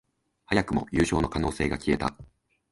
[0.47, 2.17] 早くも優勝の可能性が消えた